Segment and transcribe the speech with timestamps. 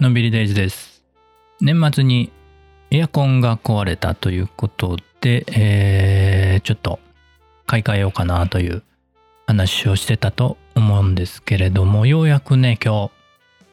[0.00, 1.04] のんびりデイズです。
[1.60, 2.32] 年末に
[2.90, 6.98] エアコンが壊れたということで、えー、ちょっと
[7.66, 8.82] 買い替えようかなという
[9.46, 13.10] 話をしてたと思うんですけれどもようやくね今日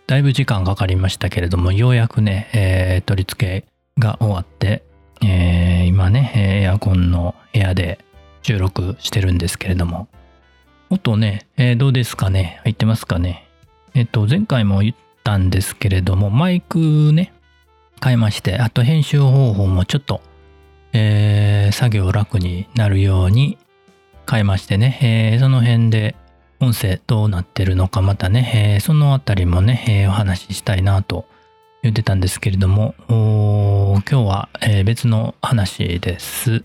[0.05, 3.66] だいぶ時間かかりましたけれどもようやくね、えー、取り付け
[4.00, 4.84] が終わって、
[5.24, 6.32] えー、今ね
[6.64, 7.98] エアコンの部屋で
[8.44, 10.08] 収録してるんですけれども。
[10.90, 12.60] 音ね、えー、どうですかね？
[12.64, 13.48] 入ってますかね？
[13.94, 17.34] えっ、と前回も言ったんですけれどもマイクね
[18.04, 20.21] 変えましてあと編集方法もちょっと、
[20.93, 23.57] えー、作業楽になるように
[24.29, 25.00] 変えましてね、
[25.34, 26.15] えー、その辺で
[26.60, 31.26] 音声どうなってるのかまたね、えー、そのあたりもね、えー、お話ししたいなと
[31.84, 36.64] 言ってたんですけれども今日は、えー、別の話です。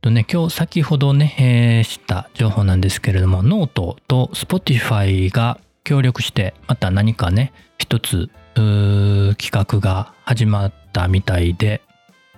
[0.00, 11.82] とね、今日先ほどね、えー、知った情報なんですけれどもノートと Spotify が協力してまた何かね一つ企画が始まったみたいで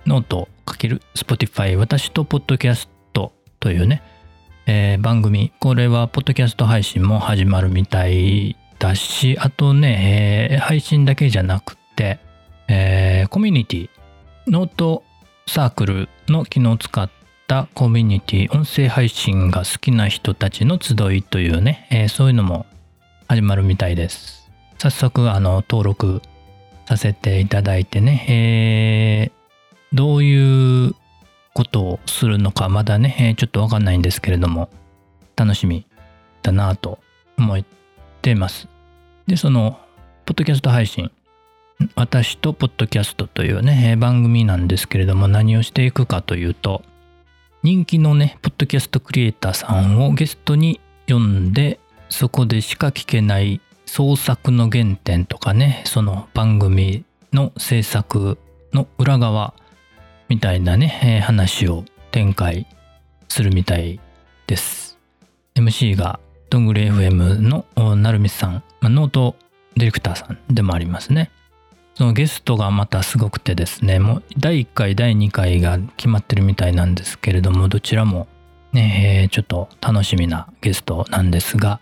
[0.05, 4.01] ノート×ス Spotify 私とポッドキャストというね、
[4.67, 5.51] えー、番組。
[5.59, 12.19] これはポッドキャスト配信も始まるみたいだしあとね、えー、配信だけじゃなくて、
[12.67, 13.89] えー、コミュニティ。
[14.47, 15.03] ノート
[15.47, 17.09] サークルの機能を使っ
[17.47, 18.55] たコミュニティ。
[18.55, 22.67] 音声配信が好きな人たちの集いというね、えー、そういうのも
[23.27, 24.51] 始まるみたいです。
[24.77, 26.21] 早速あの登録
[26.87, 30.95] させていただいてね、えー、どういう
[31.53, 34.69] ことをするのかまだね、えー、ちょっとわかんないんですけれども
[35.35, 35.87] 楽しみ
[36.43, 36.99] だなと
[37.37, 37.65] 思っ
[38.21, 38.67] ています。
[39.25, 39.79] でその
[40.25, 41.09] ポッドキャスト配信
[41.95, 46.83] 私とポッドキャストというね番組なんですけれども何をしていくかというと
[47.63, 51.79] 人気のねポッドキャストクリエイターさんをゲストに呼んで
[52.15, 58.37] そこでしか聞けない創作の原点とかねその番組の制作
[58.71, 59.53] の裏側
[60.29, 62.67] みたいなね、え、話を展開
[63.27, 63.99] するみたい
[64.47, 64.97] です。
[65.55, 67.65] MC がどんぐり FM の
[67.97, 69.35] なるみさん、ま、ノート
[69.75, 71.31] ディレクターさんでもありますね。
[71.95, 78.29] そのゲストがまたすごくてですねもう第1回第2回が決まってるみたいなんですけれどもどちらも
[78.71, 81.81] ね、えー、ちょっと楽しみなゲストなんですが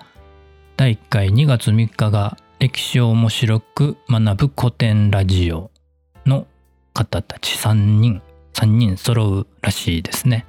[0.76, 5.70] 第1回2月3日が歴史を面白く学ぶ古典ラジオ
[6.26, 6.48] の
[6.96, 8.24] 方たち3人
[8.54, 10.48] 3人揃うらしいですね。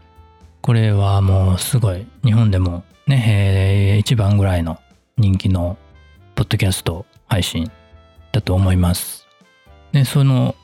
[0.62, 4.78] これはもうすごい日本でもね、一番ぐらいの
[5.18, 5.76] 人気の
[6.34, 7.70] ポッドキャスト配信
[8.32, 9.26] だと思います。
[9.92, 10.54] でその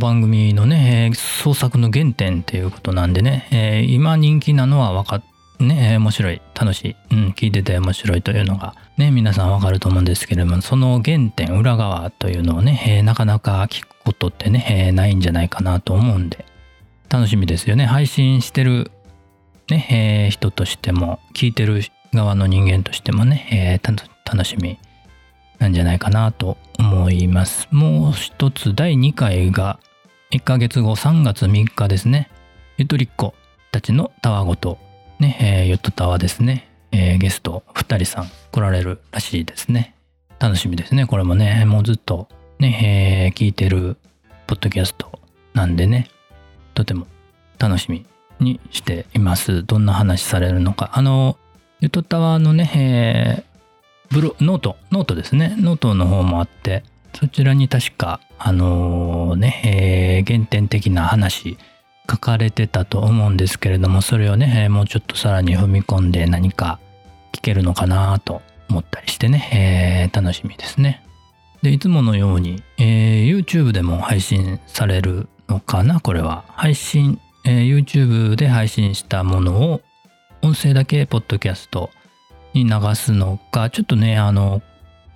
[0.00, 5.26] 番組のね創作の原点っていうことなんでね、今人気なのは分かって
[5.60, 16.44] ね、面白い、楽しい、うん、聞いてて面白いというのがね、皆さんわかると思うんですけれども、その原点、裏側というのをね、えー、なかなか聞くことってね、えー、ないんじゃないかなと思うんで、
[17.08, 17.86] 楽しみですよね。
[17.86, 18.90] 配信してる、
[19.68, 21.82] ね、えー、人としても、聞いてる
[22.12, 23.80] 側の人間としてもね、え
[24.24, 24.78] 楽しみ
[25.58, 27.68] なんじゃないかなと思います。
[27.70, 29.78] もう一つ、第2回が
[30.32, 32.30] 1ヶ月後3月3日ですね。
[32.78, 33.34] ゆとりっ子
[33.70, 34.78] たちのたわごと
[35.18, 39.94] ね、えー、ヨットタワーですね、えー、ゲスト2人さん来られるらしいですね。
[40.38, 41.06] 楽しみですね。
[41.06, 43.96] これもね、もうずっとね、えー、聞いてる
[44.46, 45.20] ポッドキャスト
[45.54, 46.08] なんでね、
[46.74, 47.06] とても
[47.58, 48.06] 楽しみ
[48.40, 49.64] にしています。
[49.64, 50.90] どんな話されるのか。
[50.94, 51.36] あの、
[51.80, 55.56] ヨットタワーのね、えー、ブロノート、ノートですね。
[55.58, 56.84] ノートの方もあって、
[57.14, 61.58] そちらに確か、あのー、ね、えー、原点的な話、
[62.10, 66.80] 書かれてたと思うんですけれどもそれをね、もうちょっとさらに踏み込んで何か
[67.32, 71.02] 聞けるのかなと思ったりしてね、えー、楽しみですね。
[71.62, 76.00] でいつものように、えー、YouTube でも配信されるのかな？
[76.00, 79.80] これは配信、えー、YouTube で配信したものを
[80.42, 81.90] 音声だけポッドキャスト
[82.54, 84.62] に流すのかちょっとねあの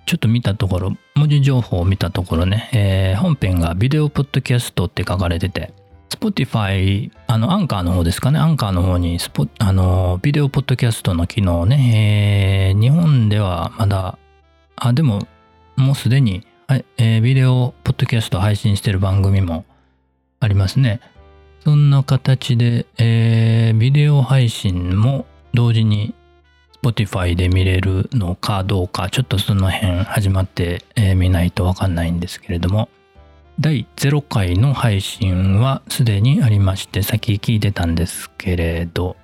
[0.05, 5.73] ちょっと見たところ文字情報を見たところね、えー、本編がビデオポッドキャストって書かれてて
[6.23, 14.17] Spotify、あの、アンカーの方ですかね、アンカーの方にスポ、あの、ビデオポッドキャストの機能ね、えー、日本ではまだ、
[14.77, 15.27] あ、でも、
[15.75, 19.65] もうすでに、はいえー、ビデオポッドキャスト配信してる番組も
[20.39, 21.01] ありますね。
[21.65, 26.13] そんな形で、えー、ビデオ配信も同時に
[26.81, 32.87] Spotify で見れるのかどうか、ちょっとその辺始まって、えー、見ないとわかんないんですけれども、
[33.59, 39.15] 第0回の配信はすでにありまして先聞いてたんですけれど、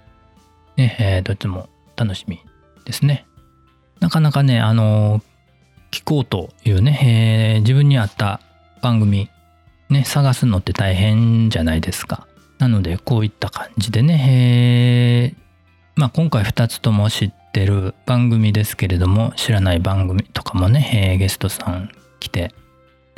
[0.77, 2.39] ねえー、どっちも楽しみ
[2.85, 3.25] ですね。
[3.99, 5.21] なかなかねあの
[5.91, 8.41] 聞こうというね、えー、自分に合った
[8.81, 9.29] 番組、
[9.89, 12.27] ね、探すのって大変じゃないですか。
[12.59, 15.41] なので、こういった感じでね、えー、
[15.95, 21.89] まあ今回2つとも知ってる番組ですけれども、知らない番組とかもね、えー、ゲストさん
[22.19, 22.53] 来て、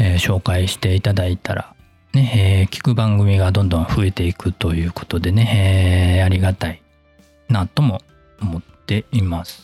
[0.03, 1.75] えー、紹介していただいたら、
[2.13, 6.81] ね、えー、聞く番組がどんどん増えていくということでね、えー、ありがたい
[7.49, 8.01] なとも
[8.41, 9.61] 思っています。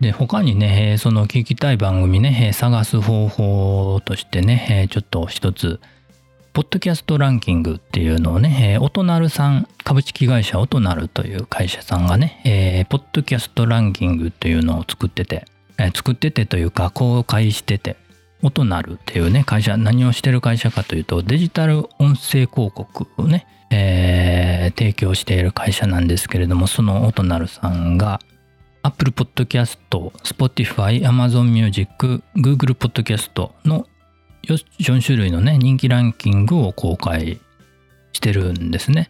[0.00, 5.80] で、他にね、その聞きたい番組ね、探す方法としてね、ちょっと一つ、
[6.52, 15.46] ポッドキャストランキングっていうのをね、オトナルさん、株式会社オトナルという会社さんがね、えー、ポッドキャストランキングっていうのを作ってて、
[15.78, 17.96] えー、作っててというか公開してて、
[18.42, 28.20] オトナルっていうね、会社、何をしてる会社かというと、デジタル音声広告をね、えー、提供している会社なんですけれども、そのオトナルさんが、
[28.82, 29.78] Apple Podcast、
[30.24, 33.86] Spotify、Amazon Music、Google Podcast の
[34.48, 37.40] 4種類のね、人気ランキングを公開
[38.12, 39.08] してるんですね。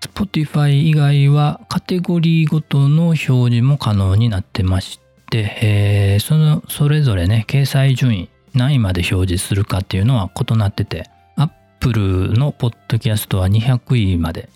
[0.00, 4.98] Spotify 以外はカテゴリーごとの表示も可能になってまし
[5.30, 14.48] て、えー、そのそれぞれね、掲載順位、何位まで表示するかっていうのは異なってて、Apple のポッドキャストは200位まで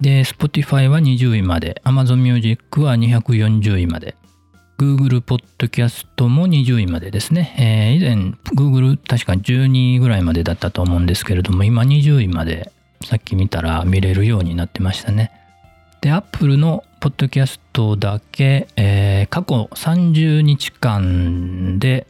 [0.00, 4.14] で、Spotify は20位まで、Amazon Music は240位まで、
[4.78, 7.54] Google Podcast も20位までですね。
[7.58, 12.72] えー、以前、Google 確か12位ぐらいまでだったと思うんですけれども、今20位まで
[13.02, 15.32] さっき見たら見れるようになってましたね。
[16.02, 22.06] で、Apple のポッドキャストだけ、えー、過去30日間で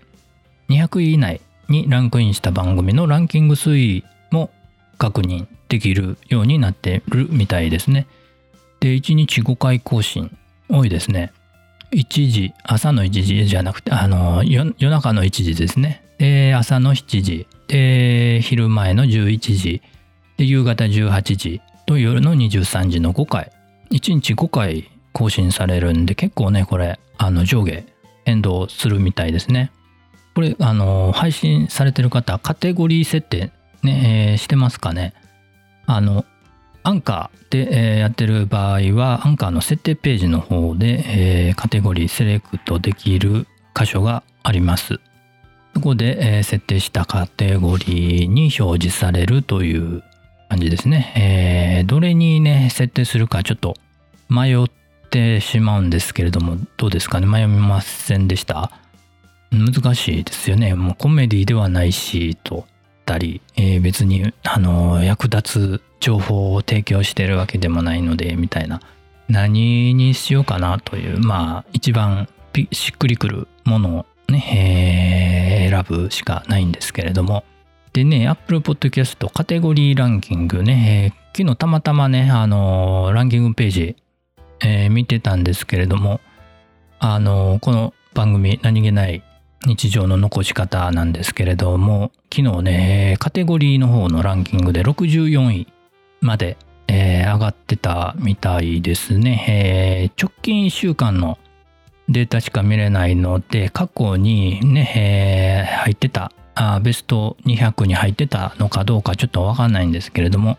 [0.68, 4.50] 200位以内にランクインした番組のランキング推移も
[4.98, 8.06] 確認できるようになってるみたいですね。
[8.80, 10.36] で、1日5回更新
[10.68, 11.32] 多いですね。
[11.92, 16.02] 1時、朝の1時じゃなくて、あの、夜中の1時ですね。
[16.18, 19.82] で、朝の7時、で、昼前の11時、
[20.36, 23.52] で、夕方18時と夜の23時の5回。
[23.90, 27.84] 1日5回更新されるんで、結構ね、これ、あの、上下
[28.24, 29.70] 変動するみたいですね。
[30.37, 33.50] これ、あの、配信されてる方、カテゴリー設定
[33.83, 35.15] ね、えー、してますかね？
[35.87, 36.27] あの、
[36.83, 45.00] アンカーで、えー、やってる場合は、アンカーの設定ページの方で、えー、カテゴリーセレクトできる箇所があります。
[45.73, 50.03] そこで、え、設定したカテゴリーに表示されるという
[50.50, 51.15] 感じですね。
[51.81, 53.75] え、どれにね、設定するかちょっと
[54.29, 54.67] 迷っ
[55.11, 57.27] てしまうんですけれども、どうですかね？
[57.27, 58.71] 迷いませんでした？
[59.50, 60.75] 難しいですよね。
[60.75, 62.66] もうコメディではないし、と。
[62.66, 62.76] っ
[63.06, 68.81] たり、えー、別にあの役立つ情報を提供してるわけでもないのでみたいな
[69.28, 72.28] 何にしようかなというまあ一番
[72.72, 77.44] しっくりくるものをね、えー、選ぶしかないんですけれども
[77.92, 83.96] でね Apple Podcast カテゴリーランキングね、えー、昨日たまたまねあのランキングページ、
[84.64, 86.20] えー、見てたんですけれども
[86.99, 89.22] あのこの番組何気ない
[89.66, 95.66] 日常の残し方なんですけれども、昨日ね、カテゴリーの方のランキングで64位
[96.20, 99.44] まで、えー、上がってたみたいですね。
[99.48, 101.38] えー、直近1週間の
[102.08, 110.58] データしか見れないので、過去にね、えー、入ってたあ、ベスト200に入ってたのかどうかちょっとわかんないんですけれども、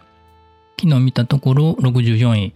[0.79, 2.53] 昨日見たところ64位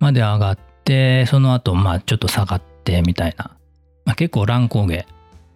[0.00, 3.56] まで上がって、その後、まあちょっと下がってみたいな、
[4.04, 5.06] まあ、結構乱高下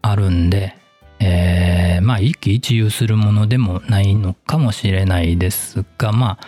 [0.03, 0.77] あるんで、
[1.19, 6.39] えー、まあ一喜一憂するものでもないのかもしれないですがま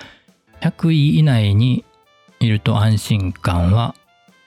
[0.60, 1.84] あ100位以内に
[2.40, 3.94] いると安心感は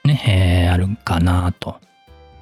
[0.04, 1.80] ね、えー、あるかなと。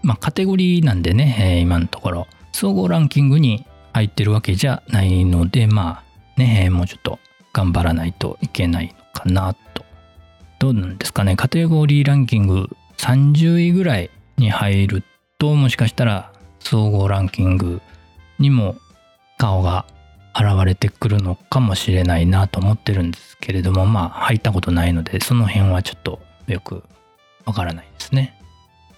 [0.03, 6.05] まあカテゴリーなんでね、えー、今のところ総合ランキングに入ってるわけじゃないのでまあ
[6.37, 7.19] ね、もうちょっと
[7.53, 9.85] 頑張らないといけないのかなと。
[10.59, 15.03] どうなんですかねカテゴリーランキング30位ぐらいに入る
[15.39, 16.33] ともしかしたら
[16.65, 17.81] 総合ランキング
[18.39, 18.77] にも
[19.39, 19.87] 顔が
[20.35, 26.83] 現れてくるのかもしれないなと思ってるんですけれどもまあ入ったことないのでその辺はちょっとよく
[27.45, 28.41] わからないですね。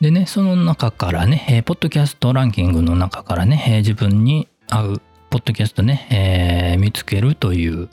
[0.00, 7.88] でねその中からね、えー、ポッドキャストランキングの中からね、えー、自分に合うポッドキャストね、えー、見つけるという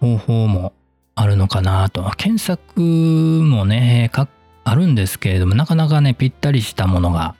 [0.00, 0.72] 方法も
[1.14, 4.10] あるのかなと検索もね、
[4.64, 7.34] あるんですけれどもなかなかねぴったりしたものが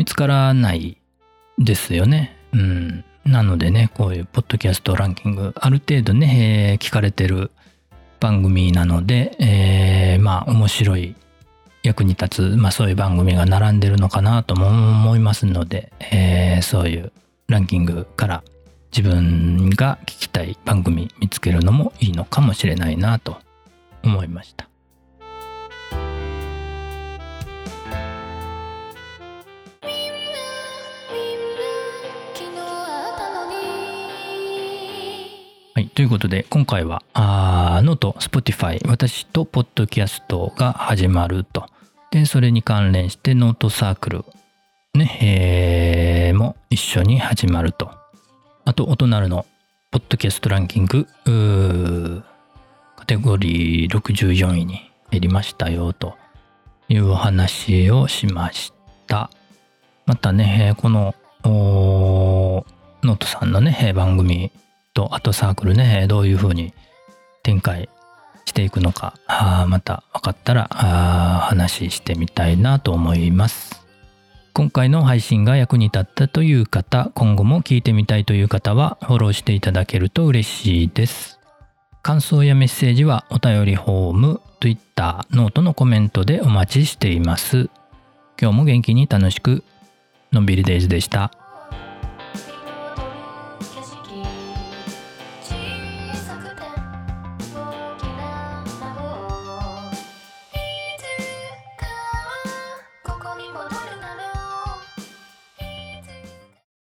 [0.00, 0.96] 見つからない
[1.58, 2.34] ですよね。
[2.54, 3.04] うん。
[3.26, 7.50] なのでね、こういうポッドキャストランキング、ある程度ね、えー、聞かれてる
[8.18, 11.14] 番組なので、えー、まあ面白い
[11.82, 17.12] 役に立つ、まあ、そういう番組が並んでるのかなとも思いますので、えー、そういう
[17.48, 18.42] ランキングから
[18.96, 23.36] 自分が聞きたい番組見つけるのもいいのかもしれないなと
[24.02, 24.69] 思いました。
[36.00, 41.66] ということで今回はあノート Spotify 私とポッドキャストが始まると。
[42.10, 44.24] でそれに関連してノートサークル
[44.94, 47.90] ね、えー、も一緒に始まると。
[48.64, 49.44] あと音なるの
[49.90, 51.06] ポッドキャストランキング
[52.96, 56.16] カテゴリー64位に減りましたよと。
[56.88, 58.72] いうお話をしまし
[59.06, 59.28] た。
[60.06, 61.14] またねこの
[61.44, 64.50] ノートさんのね番組
[64.94, 66.72] とあとサークルねどういうふうに
[67.42, 67.88] 展開
[68.44, 73.80] していくのかあまた分かったらあ話してみたいなと思います。
[74.52, 81.38] 今回の配信が役に立ったという方今後も聞いてみたいという方はフォローしていただけると嬉しいです。
[82.02, 87.70] 感想やメッセージはお便りフォーム Twitter ノートのコメントでお待ちしています。
[88.40, 89.62] 今日も元気に楽しく
[90.32, 91.39] のんびりデイズでした。